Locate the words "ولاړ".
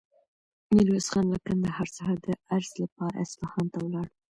3.81-4.07